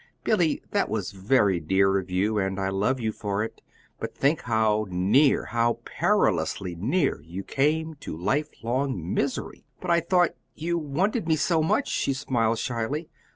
[0.23, 3.61] Billy, that was very dear of you, and I love you for it;
[3.99, 10.31] but think how near how perilously near you came to lifelong misery!" "But I thought
[10.55, 13.09] you wanted me so much," she smiled shyly.